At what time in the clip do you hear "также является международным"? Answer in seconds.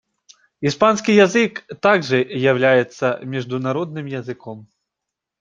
1.79-4.07